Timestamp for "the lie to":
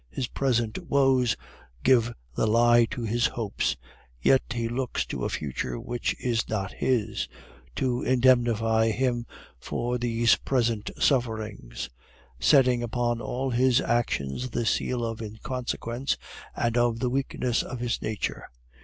2.35-3.03